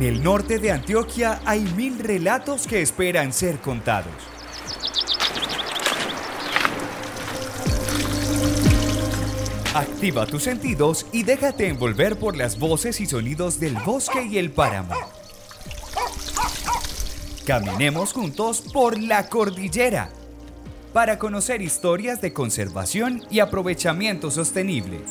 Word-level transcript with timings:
En 0.00 0.06
el 0.06 0.22
norte 0.22 0.58
de 0.58 0.72
Antioquia 0.72 1.42
hay 1.44 1.60
mil 1.60 1.98
relatos 1.98 2.66
que 2.66 2.80
esperan 2.80 3.34
ser 3.34 3.58
contados. 3.58 4.14
Activa 9.74 10.24
tus 10.24 10.44
sentidos 10.44 11.04
y 11.12 11.24
déjate 11.24 11.68
envolver 11.68 12.18
por 12.18 12.34
las 12.34 12.58
voces 12.58 12.98
y 13.02 13.04
sonidos 13.04 13.60
del 13.60 13.74
bosque 13.84 14.24
y 14.24 14.38
el 14.38 14.50
páramo. 14.50 14.94
Caminemos 17.44 18.14
juntos 18.14 18.62
por 18.72 18.98
la 18.98 19.28
cordillera 19.28 20.08
para 20.94 21.18
conocer 21.18 21.60
historias 21.60 22.22
de 22.22 22.32
conservación 22.32 23.22
y 23.30 23.40
aprovechamiento 23.40 24.30
sostenible. 24.30 25.02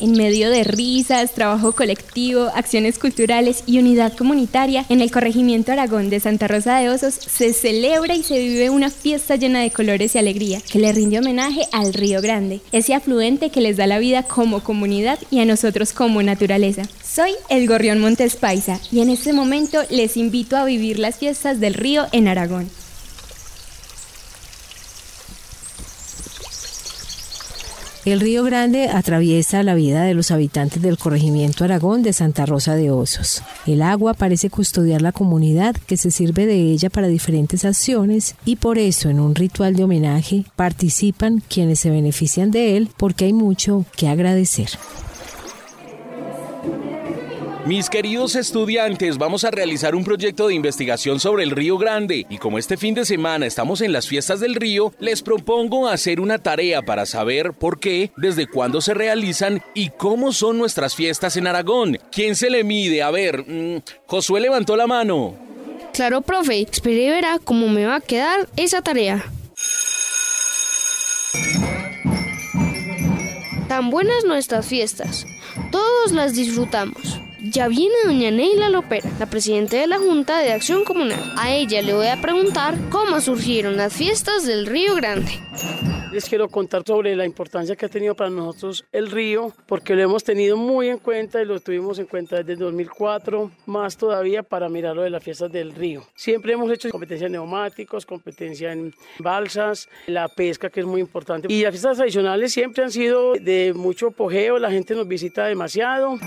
En 0.00 0.12
medio 0.12 0.48
de 0.48 0.64
risas, 0.64 1.34
trabajo 1.34 1.72
colectivo, 1.72 2.48
acciones 2.54 2.98
culturales 2.98 3.62
y 3.66 3.78
unidad 3.78 4.16
comunitaria, 4.16 4.86
en 4.88 5.02
el 5.02 5.10
corregimiento 5.10 5.72
Aragón 5.72 6.08
de 6.08 6.20
Santa 6.20 6.48
Rosa 6.48 6.78
de 6.78 6.88
Osos 6.88 7.12
se 7.12 7.52
celebra 7.52 8.14
y 8.14 8.22
se 8.22 8.38
vive 8.38 8.70
una 8.70 8.88
fiesta 8.88 9.36
llena 9.36 9.60
de 9.60 9.70
colores 9.70 10.14
y 10.14 10.18
alegría 10.18 10.62
que 10.62 10.78
le 10.78 10.90
rinde 10.92 11.18
homenaje 11.18 11.68
al 11.70 11.92
Río 11.92 12.22
Grande, 12.22 12.62
ese 12.72 12.94
afluente 12.94 13.50
que 13.50 13.60
les 13.60 13.76
da 13.76 13.86
la 13.86 13.98
vida 13.98 14.22
como 14.22 14.62
comunidad 14.62 15.18
y 15.30 15.40
a 15.40 15.44
nosotros 15.44 15.92
como 15.92 16.22
naturaleza. 16.22 16.84
Soy 17.04 17.32
el 17.50 17.68
Gorrión 17.68 18.00
Montes 18.00 18.36
Paisa 18.36 18.80
y 18.90 19.00
en 19.00 19.10
este 19.10 19.34
momento 19.34 19.82
les 19.90 20.16
invito 20.16 20.56
a 20.56 20.64
vivir 20.64 20.98
las 20.98 21.16
fiestas 21.16 21.60
del 21.60 21.74
río 21.74 22.06
en 22.12 22.26
Aragón. 22.26 22.70
El 28.10 28.18
Río 28.18 28.42
Grande 28.42 28.88
atraviesa 28.88 29.62
la 29.62 29.76
vida 29.76 30.02
de 30.02 30.14
los 30.14 30.32
habitantes 30.32 30.82
del 30.82 30.98
corregimiento 30.98 31.62
Aragón 31.62 32.02
de 32.02 32.12
Santa 32.12 32.44
Rosa 32.44 32.74
de 32.74 32.90
Osos. 32.90 33.40
El 33.68 33.82
agua 33.82 34.14
parece 34.14 34.50
custodiar 34.50 35.00
la 35.00 35.12
comunidad 35.12 35.76
que 35.76 35.96
se 35.96 36.10
sirve 36.10 36.44
de 36.44 36.72
ella 36.72 36.90
para 36.90 37.06
diferentes 37.06 37.64
acciones 37.64 38.34
y 38.44 38.56
por 38.56 38.78
eso 38.78 39.10
en 39.10 39.20
un 39.20 39.36
ritual 39.36 39.76
de 39.76 39.84
homenaje 39.84 40.44
participan 40.56 41.40
quienes 41.48 41.78
se 41.78 41.90
benefician 41.90 42.50
de 42.50 42.76
él 42.76 42.90
porque 42.96 43.26
hay 43.26 43.32
mucho 43.32 43.84
que 43.96 44.08
agradecer. 44.08 44.70
Mis 47.66 47.90
queridos 47.90 48.36
estudiantes, 48.36 49.18
vamos 49.18 49.44
a 49.44 49.50
realizar 49.50 49.94
un 49.94 50.02
proyecto 50.02 50.48
de 50.48 50.54
investigación 50.54 51.20
sobre 51.20 51.44
el 51.44 51.50
Río 51.50 51.76
Grande 51.76 52.26
y 52.30 52.38
como 52.38 52.58
este 52.58 52.78
fin 52.78 52.94
de 52.94 53.04
semana 53.04 53.44
estamos 53.44 53.82
en 53.82 53.92
las 53.92 54.08
fiestas 54.08 54.40
del 54.40 54.54
río, 54.54 54.94
les 54.98 55.20
propongo 55.20 55.86
hacer 55.86 56.20
una 56.20 56.38
tarea 56.38 56.80
para 56.80 57.04
saber 57.04 57.52
por 57.52 57.78
qué, 57.78 58.12
desde 58.16 58.46
cuándo 58.46 58.80
se 58.80 58.94
realizan 58.94 59.62
y 59.74 59.90
cómo 59.90 60.32
son 60.32 60.56
nuestras 60.56 60.94
fiestas 60.94 61.36
en 61.36 61.46
Aragón. 61.46 61.98
¿Quién 62.10 62.34
se 62.34 62.48
le 62.48 62.64
mide? 62.64 63.02
A 63.02 63.10
ver, 63.10 63.44
mm, 63.46 63.82
Josué 64.06 64.40
levantó 64.40 64.74
la 64.74 64.86
mano. 64.86 65.34
Claro, 65.92 66.22
profe, 66.22 66.62
espere 66.62 67.04
y 67.04 67.10
verá 67.10 67.38
cómo 67.44 67.68
me 67.68 67.84
va 67.84 67.96
a 67.96 68.00
quedar 68.00 68.48
esa 68.56 68.80
tarea. 68.80 69.22
Tan 73.68 73.90
buenas 73.90 74.24
nuestras 74.24 74.66
fiestas, 74.66 75.26
todos 75.70 76.12
las 76.12 76.34
disfrutamos. 76.34 77.19
Ya 77.42 77.68
viene 77.68 77.94
doña 78.04 78.30
Neila 78.30 78.68
Lopera, 78.68 79.08
la 79.18 79.24
presidenta 79.24 79.78
de 79.78 79.86
la 79.86 79.98
Junta 79.98 80.38
de 80.40 80.52
Acción 80.52 80.84
Comunal. 80.84 81.18
A 81.38 81.50
ella 81.50 81.80
le 81.80 81.94
voy 81.94 82.08
a 82.08 82.20
preguntar 82.20 82.76
cómo 82.90 83.18
surgieron 83.22 83.78
las 83.78 83.94
fiestas 83.94 84.46
del 84.46 84.66
Río 84.66 84.94
Grande. 84.94 85.32
Les 86.12 86.28
quiero 86.28 86.48
contar 86.48 86.82
sobre 86.86 87.16
la 87.16 87.24
importancia 87.24 87.76
que 87.76 87.86
ha 87.86 87.88
tenido 87.88 88.14
para 88.14 88.28
nosotros 88.28 88.84
el 88.92 89.10
río, 89.10 89.54
porque 89.66 89.94
lo 89.94 90.02
hemos 90.02 90.22
tenido 90.22 90.58
muy 90.58 90.88
en 90.88 90.98
cuenta 90.98 91.40
y 91.40 91.46
lo 91.46 91.60
tuvimos 91.60 91.98
en 91.98 92.06
cuenta 92.06 92.36
desde 92.36 92.54
el 92.54 92.58
2004, 92.58 93.50
más 93.66 93.96
todavía 93.96 94.42
para 94.42 94.68
mirar 94.68 94.96
lo 94.96 95.02
de 95.02 95.10
las 95.10 95.22
fiestas 95.22 95.50
del 95.50 95.72
río. 95.72 96.02
Siempre 96.14 96.52
hemos 96.52 96.70
hecho 96.70 96.90
competencia 96.90 97.26
en 97.26 97.32
neumáticos, 97.32 98.04
competencia 98.04 98.72
en 98.72 98.92
balsas, 99.18 99.88
la 100.08 100.28
pesca 100.28 100.68
que 100.68 100.80
es 100.80 100.86
muy 100.86 101.00
importante. 101.00 101.46
Y 101.48 101.62
las 101.62 101.70
fiestas 101.70 101.96
tradicionales 101.96 102.52
siempre 102.52 102.84
han 102.84 102.90
sido 102.90 103.32
de 103.34 103.72
mucho 103.74 104.08
apogeo, 104.08 104.58
la 104.58 104.70
gente 104.70 104.94
nos 104.94 105.08
visita 105.08 105.46
demasiado. 105.46 106.18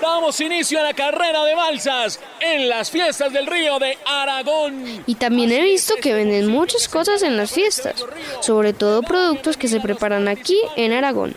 Damos 0.00 0.40
inicio 0.40 0.78
a 0.78 0.84
la 0.84 0.94
carrera 0.94 1.44
de 1.44 1.54
balsas 1.54 2.20
en 2.40 2.68
las 2.68 2.90
fiestas 2.90 3.32
del 3.32 3.46
río 3.46 3.78
de 3.78 3.98
Aragón. 4.06 5.02
Y 5.06 5.14
también 5.16 5.50
he 5.50 5.62
visto 5.62 5.94
que 6.00 6.14
venden 6.14 6.46
muchas 6.48 6.88
cosas 6.88 7.22
en 7.22 7.36
las 7.36 7.50
fiestas, 7.50 8.04
sobre 8.40 8.72
todo 8.72 9.02
productos 9.02 9.56
que 9.56 9.66
se 9.66 9.80
preparan 9.80 10.28
aquí 10.28 10.58
en 10.76 10.92
Aragón. 10.92 11.36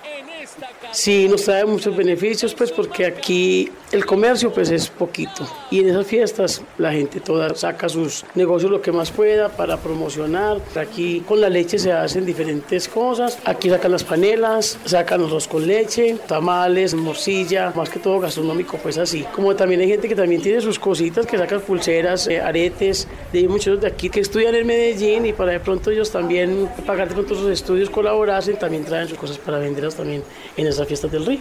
Sí, 0.92 1.30
nos 1.30 1.44
trae 1.44 1.66
muchos 1.66 1.96
beneficios, 1.96 2.54
pues 2.54 2.70
porque 2.70 3.06
aquí 3.06 3.72
el 3.94 4.06
comercio 4.06 4.52
pues 4.52 4.70
es 4.70 4.90
poquito 4.90 5.48
y 5.70 5.80
en 5.80 5.90
esas 5.90 6.06
fiestas 6.06 6.62
la 6.78 6.92
gente 6.92 7.20
toda 7.20 7.54
saca 7.56 7.90
sus 7.90 8.26
negocios 8.36 8.72
lo 8.72 8.82
que 8.82 8.92
más 8.92 9.10
pueda 9.10 9.50
para 9.50 9.78
promocionar. 9.78 10.60
Aquí 10.76 11.22
con 11.22 11.40
la 11.40 11.50
leche 11.50 11.80
se 11.80 11.94
hacen 11.94 12.26
diferentes 12.26 12.90
cosas. 12.90 13.40
Aquí 13.46 13.70
sacan 13.70 13.92
las 13.92 14.04
panelas, 14.04 14.78
sacan 14.84 15.24
arroz 15.24 15.48
con 15.48 15.66
leche, 15.66 16.18
tamales, 16.28 16.94
morcilla, 16.94 17.72
más 17.74 17.90
que 17.90 18.00
todo 18.00 18.20
gastronómico 18.20 18.78
pues 18.78 18.98
así. 18.98 19.26
Como 19.34 19.56
también 19.56 19.80
hay 19.80 19.88
gente 19.88 20.10
que 20.10 20.16
también 20.16 20.42
tiene 20.42 20.60
sus 20.60 20.78
cositas 20.78 21.26
que 21.26 21.38
sacan 21.38 21.62
pulseras, 21.62 22.28
eh, 22.28 22.42
aretes, 22.42 23.08
de 23.32 23.48
muchos 23.48 23.80
de 23.80 23.88
aquí 23.88 24.10
que 24.10 24.20
estudian 24.20 24.56
en 24.56 24.68
Medellín 24.68 25.26
y 25.26 25.32
para 25.32 25.54
de 25.54 25.62
pronto 25.62 25.90
ellos 25.90 26.12
también 26.12 26.70
pagar 26.86 27.08
de 27.08 27.14
pronto 27.14 27.34
sus 27.36 27.50
estudios 27.50 27.90
colaborasen, 27.90 28.58
también 28.58 28.84
traen 28.84 29.08
sus 29.08 29.18
cosas 29.18 29.38
para 29.38 29.58
venderlas 29.58 29.96
también 29.96 30.24
en 30.58 30.68
esas 30.68 30.81
fiestas 30.88 31.12
del 31.12 31.26
río. 31.26 31.40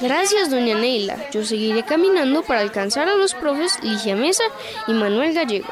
Gracias, 0.00 0.50
doña 0.50 0.74
Neila. 0.74 1.30
Yo 1.30 1.44
seguiré 1.44 1.84
caminando 1.84 2.42
para 2.42 2.60
alcanzar 2.60 3.08
a 3.08 3.14
los 3.14 3.34
profes 3.34 3.78
Ligia 3.82 4.16
Mesa 4.16 4.44
y 4.86 4.92
Manuel 4.92 5.34
Gallego. 5.34 5.68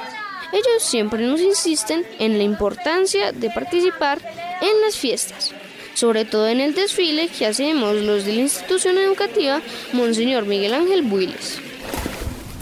Ellos 0.52 0.82
siempre 0.82 1.22
nos 1.22 1.40
insisten 1.40 2.04
en 2.18 2.38
la 2.38 2.44
importancia 2.44 3.32
de 3.32 3.50
participar 3.50 4.18
en 4.60 4.80
las 4.84 4.96
fiestas, 4.96 5.52
sobre 5.94 6.24
todo 6.24 6.48
en 6.48 6.60
el 6.60 6.74
desfile 6.74 7.28
que 7.28 7.46
hacemos 7.46 7.94
los 7.94 8.24
de 8.24 8.32
la 8.32 8.40
institución 8.40 8.98
educativa 8.98 9.60
Monseñor 9.92 10.44
Miguel 10.46 10.74
Ángel 10.74 11.02
Builes. 11.02 11.69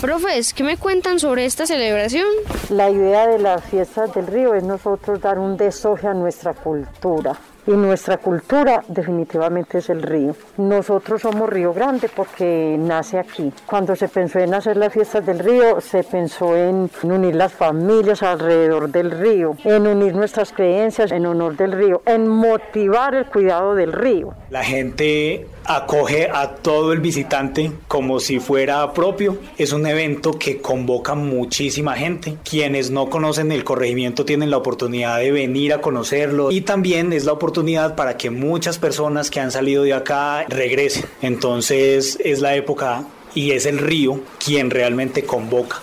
Profes, 0.00 0.54
¿qué 0.54 0.62
me 0.62 0.76
cuentan 0.76 1.18
sobre 1.18 1.44
esta 1.44 1.66
celebración? 1.66 2.28
La 2.70 2.88
idea 2.88 3.26
de 3.26 3.40
las 3.40 3.64
fiestas 3.64 4.14
del 4.14 4.28
río 4.28 4.54
es 4.54 4.62
nosotros 4.62 5.20
dar 5.20 5.40
un 5.40 5.56
desoje 5.56 6.06
a 6.06 6.14
nuestra 6.14 6.54
cultura. 6.54 7.36
Y 7.68 7.72
nuestra 7.72 8.16
cultura 8.16 8.82
definitivamente 8.88 9.76
es 9.76 9.90
el 9.90 10.00
río. 10.00 10.34
Nosotros 10.56 11.20
somos 11.20 11.50
Río 11.50 11.74
Grande 11.74 12.08
porque 12.08 12.76
nace 12.78 13.18
aquí. 13.18 13.52
Cuando 13.66 13.94
se 13.94 14.08
pensó 14.08 14.38
en 14.38 14.54
hacer 14.54 14.78
las 14.78 14.90
fiestas 14.90 15.26
del 15.26 15.38
río, 15.38 15.78
se 15.82 16.02
pensó 16.02 16.56
en 16.56 16.90
unir 17.02 17.34
las 17.34 17.52
familias 17.52 18.22
alrededor 18.22 18.90
del 18.90 19.10
río, 19.10 19.54
en 19.64 19.86
unir 19.86 20.14
nuestras 20.14 20.50
creencias 20.50 21.12
en 21.12 21.26
honor 21.26 21.58
del 21.58 21.72
río, 21.72 22.00
en 22.06 22.26
motivar 22.26 23.14
el 23.14 23.26
cuidado 23.26 23.74
del 23.74 23.92
río. 23.92 24.32
La 24.48 24.64
gente 24.64 25.46
acoge 25.66 26.30
a 26.32 26.54
todo 26.54 26.94
el 26.94 27.00
visitante 27.00 27.70
como 27.86 28.18
si 28.18 28.40
fuera 28.40 28.94
propio. 28.94 29.36
Es 29.58 29.74
un 29.74 29.86
evento 29.86 30.38
que 30.38 30.62
convoca 30.62 31.14
muchísima 31.14 31.96
gente. 31.96 32.38
Quienes 32.48 32.90
no 32.90 33.10
conocen 33.10 33.52
el 33.52 33.64
corregimiento 33.64 34.24
tienen 34.24 34.50
la 34.50 34.56
oportunidad 34.56 35.18
de 35.18 35.32
venir 35.32 35.74
a 35.74 35.82
conocerlo 35.82 36.50
y 36.50 36.62
también 36.62 37.12
es 37.12 37.26
la 37.26 37.32
oportunidad 37.32 37.57
para 37.96 38.16
que 38.16 38.30
muchas 38.30 38.78
personas 38.78 39.30
que 39.30 39.40
han 39.40 39.50
salido 39.50 39.82
de 39.82 39.92
acá 39.92 40.44
regresen. 40.48 41.04
Entonces 41.22 42.16
es 42.24 42.40
la 42.40 42.54
época 42.54 43.04
y 43.34 43.50
es 43.50 43.66
el 43.66 43.78
río 43.78 44.22
quien 44.44 44.70
realmente 44.70 45.24
convoca. 45.24 45.80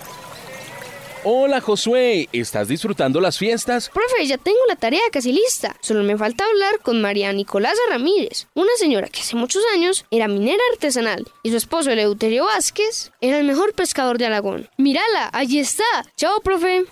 Hola 1.28 1.60
Josué, 1.60 2.28
¿estás 2.32 2.68
disfrutando 2.68 3.20
las 3.20 3.36
fiestas? 3.36 3.90
Profe, 3.92 4.26
ya 4.26 4.38
tengo 4.38 4.60
la 4.68 4.76
tarea 4.76 5.00
casi 5.12 5.32
lista. 5.32 5.76
Solo 5.80 6.02
me 6.02 6.16
falta 6.16 6.44
hablar 6.44 6.80
con 6.80 7.00
María 7.00 7.32
Nicolasa 7.32 7.80
Ramírez, 7.90 8.46
una 8.54 8.70
señora 8.78 9.08
que 9.08 9.20
hace 9.20 9.36
muchos 9.36 9.62
años 9.74 10.06
era 10.10 10.28
minera 10.28 10.62
artesanal 10.72 11.26
y 11.42 11.50
su 11.50 11.56
esposo 11.56 11.90
Eleuterio 11.90 12.44
Vázquez 12.44 13.10
era 13.20 13.38
el 13.38 13.46
mejor 13.46 13.74
pescador 13.74 14.18
de 14.18 14.26
Aragón. 14.26 14.70
Mírala, 14.78 15.28
allí 15.32 15.58
está. 15.58 15.84
Chao, 16.16 16.40
profe. 16.40 16.84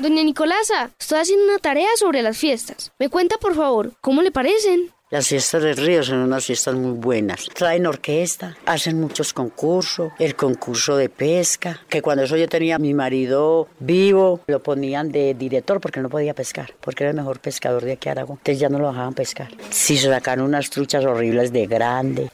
Doña 0.00 0.22
Nicolasa, 0.24 0.92
estoy 0.98 1.18
haciendo 1.18 1.44
una 1.44 1.58
tarea 1.58 1.88
sobre 1.96 2.22
las 2.22 2.38
fiestas. 2.38 2.90
¿Me 2.98 3.10
cuenta, 3.10 3.36
por 3.36 3.54
favor, 3.54 3.92
cómo 4.00 4.22
le 4.22 4.30
parecen? 4.30 4.90
Las 5.10 5.28
fiestas 5.28 5.62
del 5.62 5.76
río 5.76 6.02
son 6.02 6.20
unas 6.20 6.46
fiestas 6.46 6.74
muy 6.74 6.92
buenas. 6.92 7.48
Traen 7.52 7.86
orquesta, 7.86 8.56
hacen 8.64 8.98
muchos 8.98 9.34
concursos, 9.34 10.12
el 10.18 10.36
concurso 10.36 10.96
de 10.96 11.10
pesca, 11.10 11.82
que 11.90 12.00
cuando 12.00 12.22
eso 12.22 12.38
yo 12.38 12.48
tenía 12.48 12.78
mi 12.78 12.94
marido 12.94 13.68
vivo, 13.78 14.40
lo 14.46 14.62
ponían 14.62 15.12
de 15.12 15.34
director 15.34 15.82
porque 15.82 16.00
no 16.00 16.08
podía 16.08 16.32
pescar, 16.32 16.72
porque 16.80 17.04
era 17.04 17.10
el 17.10 17.16
mejor 17.16 17.40
pescador 17.40 17.84
de 17.84 17.92
aquí 17.92 18.08
a 18.08 18.12
Aragón. 18.12 18.38
Entonces 18.38 18.58
ya 18.58 18.70
no 18.70 18.78
lo 18.78 18.88
dejaban 18.88 19.12
pescar. 19.12 19.48
Se 19.68 19.98
sacan 19.98 20.40
unas 20.40 20.70
truchas 20.70 21.04
horribles 21.04 21.52
de 21.52 21.66
grande. 21.66 22.30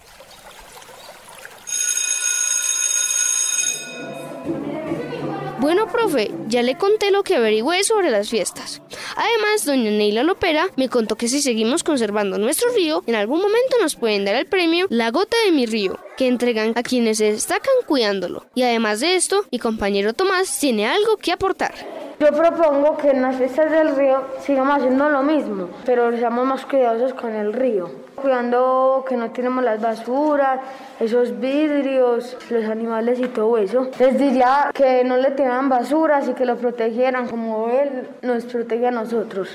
Ya 6.48 6.62
le 6.62 6.76
conté 6.76 7.10
lo 7.10 7.22
que 7.22 7.36
averigüé 7.36 7.84
sobre 7.84 8.10
las 8.10 8.28
fiestas. 8.28 8.82
Además, 9.16 9.64
doña 9.64 9.90
Neila 9.90 10.22
Lopera 10.22 10.68
me 10.76 10.88
contó 10.88 11.16
que 11.16 11.28
si 11.28 11.42
seguimos 11.42 11.84
conservando 11.84 12.38
nuestro 12.38 12.70
río, 12.72 13.02
en 13.06 13.14
algún 13.14 13.40
momento 13.40 13.76
nos 13.80 13.96
pueden 13.96 14.24
dar 14.24 14.34
el 14.36 14.46
premio 14.46 14.86
La 14.90 15.10
Gota 15.10 15.36
de 15.44 15.52
mi 15.52 15.66
Río, 15.66 15.98
que 16.16 16.28
entregan 16.28 16.72
a 16.76 16.82
quienes 16.82 17.18
se 17.18 17.32
destacan 17.32 17.74
cuidándolo. 17.86 18.46
Y 18.54 18.62
además 18.62 19.00
de 19.00 19.16
esto, 19.16 19.44
mi 19.50 19.58
compañero 19.58 20.12
Tomás 20.12 20.58
tiene 20.58 20.86
algo 20.86 21.16
que 21.16 21.32
aportar. 21.32 21.74
Yo 22.18 22.28
propongo 22.28 22.96
que 22.96 23.10
en 23.10 23.20
las 23.20 23.36
fiestas 23.36 23.70
del 23.70 23.94
río 23.94 24.24
sigamos 24.40 24.78
haciendo 24.78 25.08
lo 25.10 25.22
mismo, 25.22 25.68
pero 25.84 26.16
seamos 26.16 26.46
más 26.46 26.64
cuidadosos 26.64 27.12
con 27.12 27.34
el 27.34 27.52
río, 27.52 27.90
cuidando 28.16 29.04
que 29.08 29.16
no 29.16 29.30
tenemos 29.30 29.62
las 29.62 29.80
basuras, 29.80 30.60
esos 30.98 31.38
vidrios, 31.38 32.36
los 32.50 32.64
animales 32.64 33.20
y 33.20 33.28
todo 33.28 33.58
eso. 33.58 33.90
Les 33.98 34.18
diría 34.18 34.70
que 34.74 35.04
no 35.04 35.16
le 35.16 35.30
tengan 35.32 35.68
basuras 35.68 36.28
y 36.28 36.34
que 36.34 36.44
lo 36.44 36.56
protegieran 36.56 37.28
como 37.28 37.68
él 37.68 38.08
nos 38.22 38.44
protege 38.44 38.88
a 38.88 38.90
nosotros. 38.90 39.48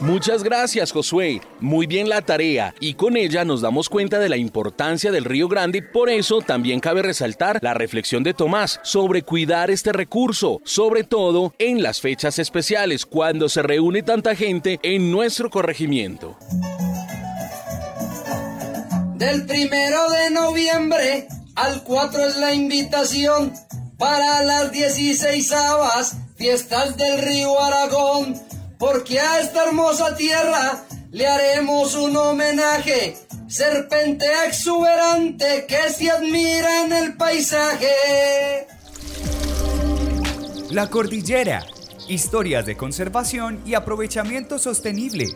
Muchas 0.00 0.44
gracias, 0.44 0.92
Josué. 0.92 1.40
Muy 1.60 1.86
bien 1.86 2.08
la 2.08 2.22
tarea. 2.22 2.74
Y 2.80 2.94
con 2.94 3.16
ella 3.16 3.44
nos 3.44 3.60
damos 3.60 3.88
cuenta 3.88 4.18
de 4.18 4.28
la 4.28 4.36
importancia 4.36 5.10
del 5.10 5.24
Río 5.24 5.48
Grande. 5.48 5.82
Por 5.82 6.08
eso 6.08 6.40
también 6.40 6.80
cabe 6.80 7.02
resaltar 7.02 7.58
la 7.62 7.74
reflexión 7.74 8.22
de 8.22 8.34
Tomás 8.34 8.80
sobre 8.82 9.22
cuidar 9.22 9.70
este 9.70 9.92
recurso, 9.92 10.60
sobre 10.64 11.02
todo 11.04 11.52
en 11.58 11.82
las 11.82 12.00
fechas 12.00 12.38
especiales, 12.38 13.06
cuando 13.06 13.48
se 13.48 13.62
reúne 13.62 14.02
tanta 14.02 14.36
gente 14.36 14.78
en 14.82 15.10
nuestro 15.10 15.50
corregimiento. 15.50 16.36
Del 19.18 19.46
primero 19.46 20.08
de 20.10 20.30
noviembre 20.30 21.26
al 21.56 21.82
4 21.82 22.24
es 22.28 22.36
la 22.36 22.54
invitación 22.54 23.52
para 23.98 24.44
las 24.44 24.70
16 24.70 25.52
fiestas 26.36 26.96
del 26.96 27.20
río 27.22 27.60
Aragón 27.60 28.40
porque 28.78 29.18
a 29.18 29.40
esta 29.40 29.64
hermosa 29.64 30.14
tierra 30.14 30.84
le 31.10 31.26
haremos 31.26 31.96
un 31.96 32.16
homenaje, 32.16 33.16
serpente 33.48 34.24
exuberante 34.46 35.66
que 35.66 35.92
se 35.92 36.12
admira 36.12 36.84
en 36.84 36.92
el 36.92 37.16
paisaje. 37.16 38.68
La 40.70 40.88
cordillera, 40.88 41.66
historias 42.06 42.66
de 42.66 42.76
conservación 42.76 43.60
y 43.66 43.74
aprovechamiento 43.74 44.60
sostenible. 44.60 45.26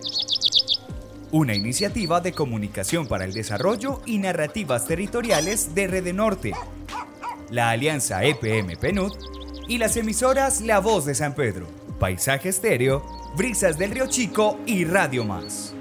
Una 1.32 1.54
iniciativa 1.54 2.20
de 2.20 2.34
comunicación 2.34 3.06
para 3.06 3.24
el 3.24 3.32
desarrollo 3.32 4.02
y 4.04 4.18
narrativas 4.18 4.86
territoriales 4.86 5.74
de 5.74 5.86
Rede 5.86 6.12
Norte, 6.12 6.52
la 7.48 7.70
alianza 7.70 8.22
EPM 8.22 8.76
PNUD 8.76 9.12
y 9.66 9.78
las 9.78 9.96
emisoras 9.96 10.60
La 10.60 10.78
Voz 10.78 11.06
de 11.06 11.14
San 11.14 11.34
Pedro, 11.34 11.66
Paisaje 11.98 12.50
Estéreo 12.50 13.02
Brisas 13.34 13.78
del 13.78 13.92
Río 13.92 14.08
Chico 14.08 14.60
y 14.66 14.84
Radio 14.84 15.24
Más. 15.24 15.74